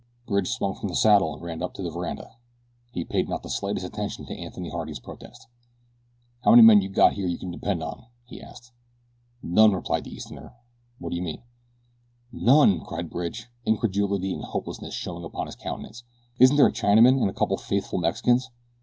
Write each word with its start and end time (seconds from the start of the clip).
Bridge 0.25 0.47
swung 0.49 0.73
from 0.73 0.89
the 0.89 0.95
saddle 0.95 1.31
and 1.35 1.43
ran 1.43 1.61
up 1.61 1.69
onto 1.73 1.83
the 1.83 1.91
veranda. 1.91 2.31
He 2.91 3.05
paid 3.05 3.29
not 3.29 3.43
the 3.43 3.51
slightest 3.51 3.85
attention 3.85 4.25
to 4.25 4.35
Anthony 4.35 4.71
Harding's 4.71 4.99
protest. 4.99 5.45
"How 6.43 6.49
many 6.49 6.63
men 6.63 6.81
you 6.81 6.89
got 6.89 7.13
here 7.13 7.27
that 7.27 7.31
you 7.31 7.37
can 7.37 7.51
depend 7.51 7.83
on?" 7.83 8.07
he 8.25 8.41
asked. 8.41 8.71
"None," 9.43 9.73
replied 9.73 10.05
the 10.05 10.09
Easterner. 10.11 10.55
"What 10.97 11.11
do 11.11 11.17
you 11.17 11.21
mean?" 11.21 11.43
"None!" 12.31 12.79
cried 12.83 13.11
Bridge, 13.11 13.45
incredulity 13.63 14.33
and 14.33 14.43
hopelessness 14.43 14.95
showing 14.95 15.23
upon 15.23 15.45
his 15.45 15.55
countenance. 15.55 16.03
"Isn't 16.39 16.57
there 16.57 16.65
a 16.65 16.71
Chinaman 16.73 17.21
and 17.21 17.29
a 17.29 17.33
couple 17.33 17.55
of 17.57 17.61
faithful 17.61 17.99
Mexicans?" 17.99 18.49